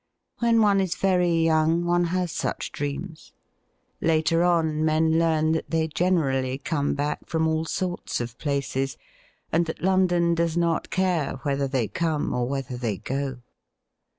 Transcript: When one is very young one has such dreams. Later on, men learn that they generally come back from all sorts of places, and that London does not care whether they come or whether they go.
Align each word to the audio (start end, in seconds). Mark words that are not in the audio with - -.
When 0.39 0.61
one 0.63 0.81
is 0.81 0.95
very 0.95 1.31
young 1.43 1.85
one 1.85 2.05
has 2.05 2.31
such 2.31 2.71
dreams. 2.71 3.33
Later 4.01 4.43
on, 4.43 4.83
men 4.83 5.19
learn 5.19 5.51
that 5.51 5.69
they 5.69 5.87
generally 5.87 6.57
come 6.57 6.95
back 6.95 7.27
from 7.29 7.47
all 7.47 7.65
sorts 7.65 8.19
of 8.19 8.35
places, 8.39 8.97
and 9.51 9.67
that 9.67 9.83
London 9.83 10.33
does 10.33 10.57
not 10.57 10.89
care 10.89 11.33
whether 11.43 11.67
they 11.67 11.87
come 11.87 12.33
or 12.33 12.47
whether 12.49 12.77
they 12.77 12.97
go. 12.97 13.43